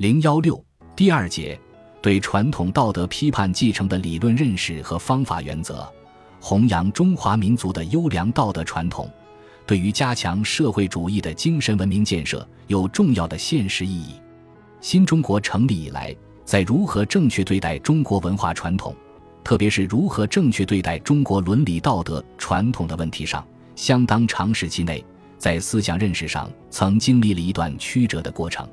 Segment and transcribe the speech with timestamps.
[0.00, 0.58] 零幺六
[0.96, 1.60] 第二节
[2.00, 5.86] 对传统道德批判继承的理论认识和方法原则，
[6.40, 9.06] 弘扬中华民族的优良道德传统，
[9.66, 14.14] 对于加强社会主义的精神文明建设有重要的现实意义。
[14.80, 18.96] 新中国成立以来，在如何正确对待中国文化传统，
[19.44, 23.46] 特别是如何正确对待中国伦理道德传统的问题上，
[23.76, 25.04] 相当长时期内，
[25.36, 28.66] 在思想认识上曾经历了一段曲折的过程。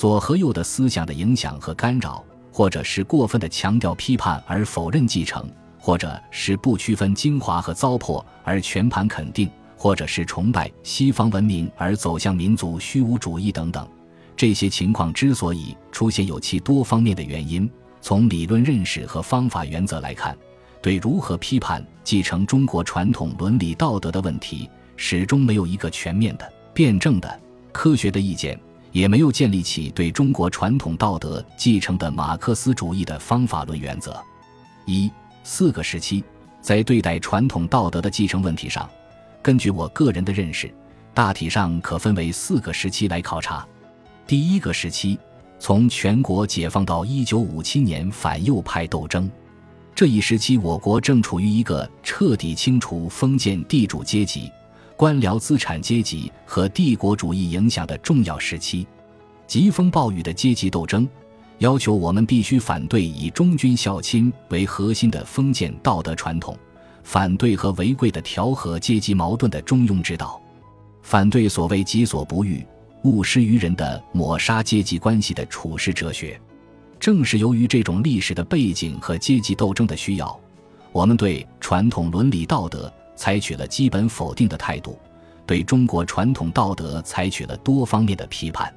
[0.00, 5.46] 左和右的思想的影响和干扰，或者是过分的强调批判而否认继承，
[5.78, 9.46] 或者是不区分精华和糟粕而全盘肯定，
[9.76, 13.86] 或者是崇拜西方文明而走向民族虚无主义等等，
[14.34, 17.70] 这些情况之所以出现，有其多方面的原因。
[18.00, 20.34] 从理论认识和方法原则来看，
[20.80, 27.38] 对如何批判继承中国传统伦理道德的问题，始终没有一个全面的、辩证的、
[27.70, 28.58] 科学的意见。
[28.92, 34.20] 也没有建立起对中国传统道德继承的马克思主义的方法论原则。
[34.86, 35.10] 一
[35.44, 36.24] 四个时期，
[36.60, 38.88] 在对待传统道德的继承问题上，
[39.40, 40.72] 根据我个人的认识，
[41.14, 43.66] 大体上可分为四个时期来考察。
[44.26, 45.18] 第一个时期，
[45.58, 49.30] 从全国解放到一九五七年反右派斗争，
[49.94, 54.50] 这一时期我国正处于一个彻底清除封建地主阶级。
[55.00, 58.86] 官僚资产阶级和帝国主义影响的重要时期，
[59.46, 61.08] 疾风暴雨的阶级斗争，
[61.56, 66.54] 要求我们必须反对以忠君孝亲为核心的封建道德传统，
[67.02, 70.38] 反对和违规的调和阶级矛盾的中庸之道，
[71.00, 72.62] 反对所谓己所不欲，
[73.04, 76.38] 勿施于人的抹杀阶级关系的处世哲学。
[76.98, 80.38] 正是由于这种历史的背景和阶级斗争的需要，
[80.92, 82.92] 我们对传统伦理道德。
[83.20, 84.98] 采取了基本否定的态度，
[85.44, 88.74] 对中国传统道德采取了多方面的批判。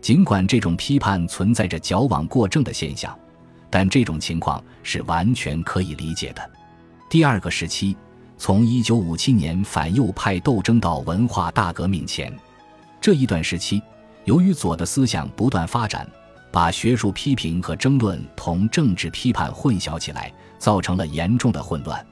[0.00, 3.16] 尽管这种批判存在着矫枉过正的现象，
[3.70, 6.50] 但这种情况是完全可以理解的。
[7.08, 7.96] 第二个时期，
[8.36, 12.36] 从1957年反右派斗争到文化大革命前，
[13.00, 13.80] 这一段时期，
[14.24, 16.04] 由于左的思想不断发展，
[16.50, 22.04] 把学术批评和争论同政治批判混淆起来，造成了严重的混乱。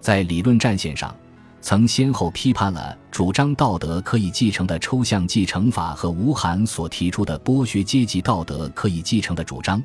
[0.00, 1.14] 在理论战线上，
[1.60, 9.82] 曾先后批判了主张道德可以继承的抽象继承法和吴晗所提出的剥削阶级道德可以继承的主张，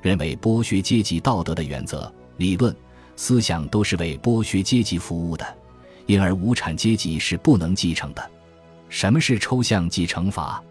[0.00, 2.74] 认为剥削阶级道德的原则、理论、
[3.14, 5.46] 思想都是为剥削阶级服务的，
[6.06, 8.30] 因而无产阶级是不能继承的。
[8.88, 10.62] 什么是抽象继承法？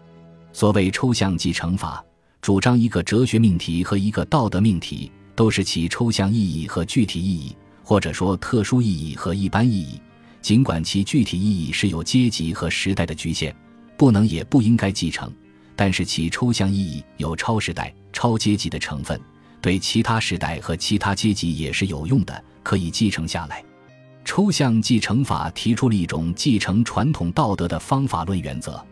[0.52, 2.04] 所谓抽象继承法，
[2.42, 7.56] 主张一个哲学命题和一个道德命题都是其抽象意义和具体意义。
[7.88, 9.98] 或者说特殊意义和一般意义，
[10.42, 13.56] 尽管其具体意义是有阶级和时代的局限，
[13.96, 15.32] 不能也不应该继承，
[15.74, 19.18] 但是其抽象意义有超时代、超阶级的成分，
[19.62, 23.64] 对其他时代和其他阶级也是有用的，可以继承下来。
[24.22, 28.84] 抽象继承法提出了一种继承传统道德的方法论原则，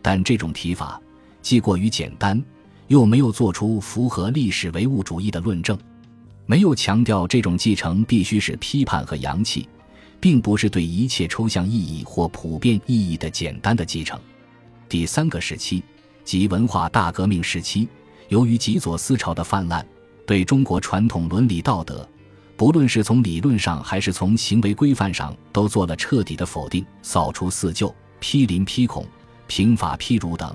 [0.00, 1.02] 但这种提法
[1.42, 2.40] 既过于简单，
[2.86, 5.76] 又没有做出符合历史唯物主义的论证。
[6.46, 9.66] 没有强调这种继承必须是批判和洋气，
[10.20, 14.18] 并不是对一切抽象意义或普遍意义的简单的继承。
[14.88, 15.82] 第三个时期
[16.22, 17.88] 即文化大革命时期，
[18.28, 19.86] 由于极左思潮的泛滥，
[20.26, 22.06] 对中国传统伦理道德，
[22.58, 29.06] 不论是从理论上还是从行为规范上，都做了彻底的否定，扫除四旧，批林批孔，
[29.46, 30.54] 平法批儒等，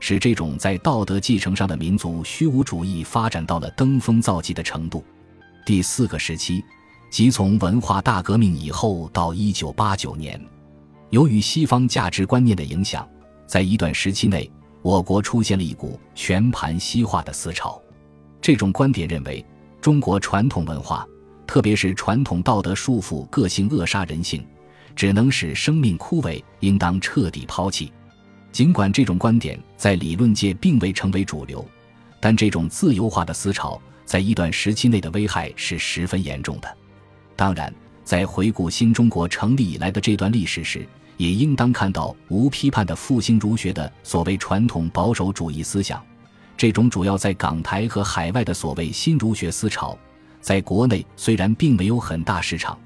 [0.00, 5.04] 使这种在道德继承上的民族虚无主义发展到了登峰造极的程度。
[5.64, 6.64] 第四个时期，
[7.10, 10.40] 即从文化大革命以后到一九八九年，
[11.10, 13.08] 由于西方价值观念的影响，
[13.46, 14.50] 在一段时期内，
[14.82, 17.80] 我国出现了一股全盘西化的思潮。
[18.40, 19.44] 这种观点认为，
[19.80, 21.06] 中国传统文化，
[21.46, 24.46] 特别是传统道德束缚个性、扼杀人性，
[24.96, 27.92] 只能使生命枯萎，应当彻底抛弃。
[28.50, 31.64] 尽管这种观点在理论界并未成为主流，
[32.20, 33.80] 但这种自由化的思潮。
[34.04, 36.76] 在一段时期内的危害是十分严重的。
[37.36, 37.70] 当然，
[38.04, 40.88] 在回顾新中国成立以来的这段历史时，
[41.18, 46.02] 也应当看到无批判的复兴儒学的所谓传统保守主义思想。
[46.56, 49.96] 这种主要在港台和海外的所谓新儒学思潮，
[50.40, 52.78] 在国内虽然并没有很大市场，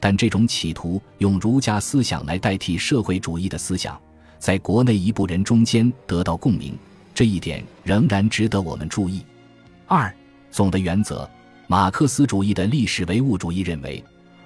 [0.00, 3.96] 但这种企图用儒家思想来代替社会主义的思想，
[4.40, 6.76] 在国内一部人中间得到共鸣，
[7.14, 9.24] 这一点仍然值得我们注意。
[9.86, 10.14] 二。
[10.50, 11.28] 总的原则，
[11.66, 14.04] 马克思主义的历史唯物主义认为，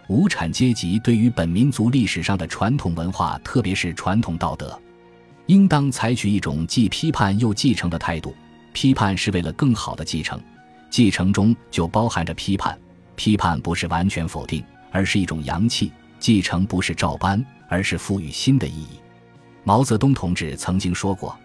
[0.09, 4.81] 无产阶级对于本民族历史上的传统文化，特别是传统道德，
[5.45, 8.35] 应当采取一种既批判又继承的态度。
[8.73, 10.41] 批判是为了更好的继承，
[10.89, 12.79] 继承中就包含着批判。
[13.15, 18.99] 批判不是完全否定，而是一种阳气；继承不是照搬，而是赋予新的意义。
[19.63, 21.39] 毛泽东同志曾经说过：“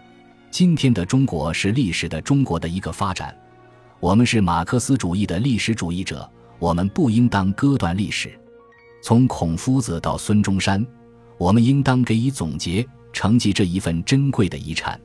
[0.54, 3.36] 今天的中国是历史的中国的一个发展。
[3.98, 6.30] 我们是马克思主义的历史主义者，
[6.60, 8.38] 我们不应当割断历史。
[9.02, 10.86] 从孔夫子到孙中山，
[11.38, 14.96] 我们应当给予总结，承继这一份珍贵的遗产。”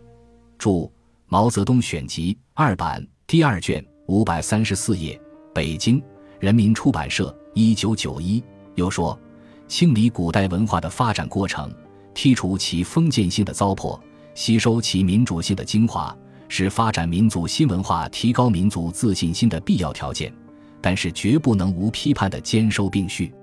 [0.60, 0.84] 注
[1.26, 5.20] 《毛泽东选集》二版第二卷五百三十四页，
[5.52, 6.00] 北京。
[6.40, 8.44] 人民出版社，一九九一。
[8.76, 9.20] 又说，
[9.68, 11.74] 清理古代文化的发展过程，
[12.14, 14.00] 剔除其封建性的糟粕，
[14.40, 20.34] 吸收其民主性的精华，是发展民族新文化、提高民族自信心的必要条件。
[20.80, 23.34] 但是，绝不能无批判的兼收并蓄。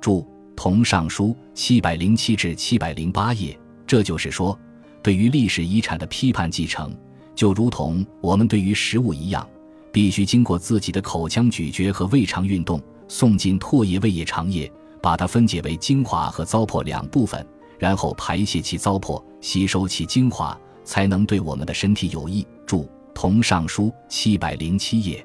[0.00, 0.20] 注
[0.54, 3.58] 《同尚书》七百零七至七百零八页。
[3.88, 4.56] 这就是说，
[5.02, 6.96] 对于历史遗产的批判继承，
[7.34, 9.44] 就如同我们对于食物一样。
[9.90, 14.70] 必须经过自己的口腔咀嚼和胃肠运动，送进唾液、胃液、肠液，
[15.02, 17.44] 把它分解为精华和糟粕两部分，
[17.78, 22.46] 然后排泄其糟粕，吸收其精华，才能对我们的身体有益。
[22.66, 22.82] 注
[23.14, 25.24] 《同尚书》七百零七页。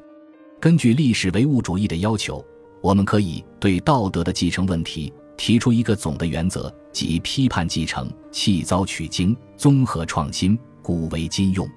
[0.60, 2.44] 根据历史唯物主义的要求，
[2.82, 11.68] 我们可以对道德的继承问题提出一个总的原则，即批判继承，弃糟取精，综合创新，古为今用。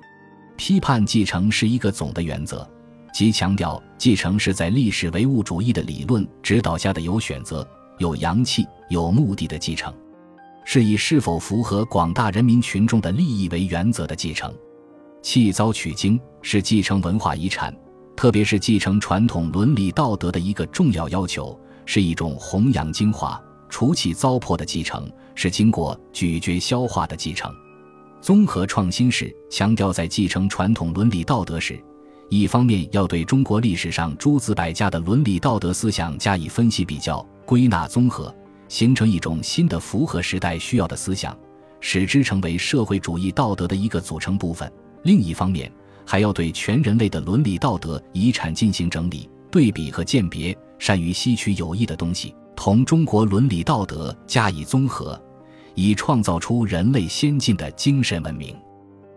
[0.57, 2.69] 批判继承是一个总的原则。
[3.13, 7.67] 即强调继承是在历史唯物主义的理论指导下的有选择、
[7.99, 9.95] 有阳气、有目的的继承，
[10.65, 14.53] 是以是否符合广大人民群众的利益为原则的继承。
[15.23, 17.75] 弃糟取精是继承文化遗产，
[18.17, 27.51] 特别是继承传统伦理道德的一个重要要求，是一种弘扬精华、除弃糟粕的继承，是经过咀嚼消化的继承。
[28.21, 31.79] 综合创新是强调在继承传统伦理道德时。
[32.31, 38.35] 一方面要对中国历史上诸子百家的伦理道德思想加以分析比较、归纳综合，
[38.75, 41.39] 形成一种新的符合时代需要的思想，
[41.79, 44.69] 使之成为社会主义道德的一个组成部分；
[45.05, 45.71] 另一方面，
[46.05, 55.23] 还要对全人类的伦理道德遗产进行整理、对比和鉴别，善于吸取有益的东西，同中国伦理道德加以综合，
[55.77, 58.57] 以创造出人类先进的精神文明。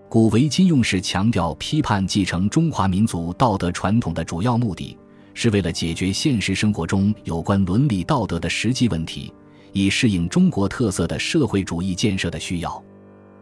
[0.07, 4.95] 古为今用是强调批判继承中华民族道德传统的主要目的，
[5.33, 9.33] 是为了解决现实生活中有关伦理道德的实际问题，
[9.77, 12.83] 以适应中国特色的社会主义建设的需要。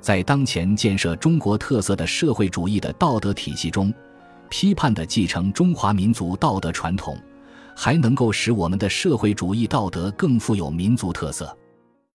[0.02, 3.94] 在当前建设中国特色的社会主义的道德体系中，
[4.50, 7.18] 批判地继承中华民族道德传统，
[7.76, 11.58] 还能够使我们的社会主义道德更富有民族特色。